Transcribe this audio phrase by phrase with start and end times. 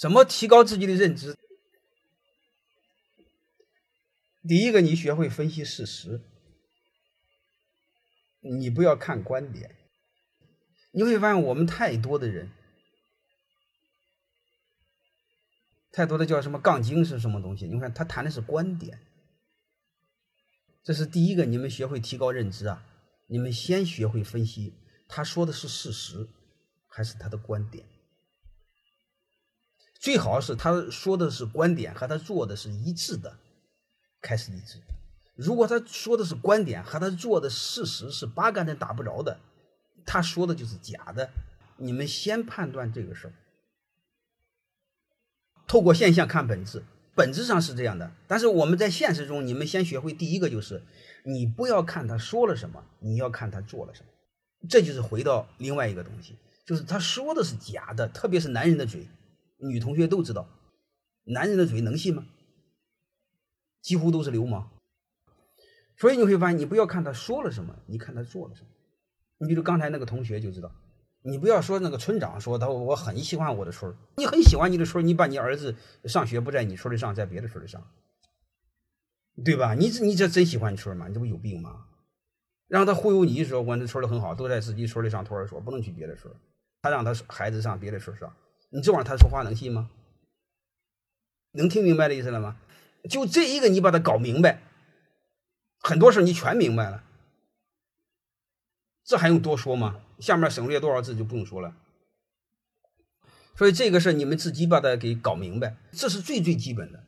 [0.00, 1.36] 怎么提高自己的认知？
[4.48, 6.22] 第一个，你学会分析事实，
[8.40, 9.76] 你不要看观点。
[10.92, 12.50] 你会发现，我们太多的人，
[15.92, 17.66] 太多的叫什么杠精是什么东西？
[17.66, 18.98] 你看他谈的是观点，
[20.82, 21.44] 这是第一个。
[21.44, 22.86] 你们学会提高认知啊，
[23.26, 24.72] 你们先学会分析，
[25.06, 26.26] 他说的是事实
[26.88, 27.84] 还是他的观点？
[30.00, 33.36] 最好是他说的是观点和他做的是一致的。
[34.20, 34.78] 开始一致。
[35.36, 39.38] 如果他说的是观点和他做的事实是八竿子打不着的，
[40.04, 41.30] 他说的就是假的。
[41.76, 43.32] 你们先判断这个事儿，
[45.66, 46.82] 透过现象看本质，
[47.14, 48.12] 本质上是这样的。
[48.28, 50.82] 但是我们在现实中，你们先学会第一个就是，
[51.24, 54.08] 你不要看他说了什么，你要看他做了什么。
[54.68, 56.36] 这就是回到另外一个东西，
[56.66, 59.08] 就是他说的是假的，特别是男人的嘴，
[59.60, 60.48] 女同学都知道，
[61.24, 62.26] 男人的嘴能信吗？
[63.80, 64.70] 几乎都是流氓，
[65.96, 68.68] 所以你会发现，你不要看他说了什么，你看他做了什么。
[69.38, 70.70] 你比如刚才那个同学就知道，
[71.22, 75.74] 你不要说那个村长说他我很喜欢我的村你很喜欢你的村你把你儿子
[76.04, 77.82] 上学不在你村里上，在别的村里上，
[79.42, 79.74] 对吧？
[79.74, 81.08] 你这你这真喜欢你村吗？
[81.08, 81.86] 你这不有病吗？
[82.68, 86.32] 让他忽悠你说我那村里很好，都在自己村里上托儿所，不能去别的村
[86.82, 88.30] 他让他孩子上别的村上，
[88.70, 89.90] 你这玩意儿他说话能信吗？
[91.52, 92.56] 能听明白的意思了吗？
[93.08, 94.62] 就这一个，你把它搞明白，
[95.78, 97.02] 很多事你全明白了，
[99.04, 100.00] 这还用多说吗？
[100.18, 101.74] 下面省略多少字就不用说了。
[103.56, 107.02] 所以这个事你们自己把它给搞明白，这是最最基本的。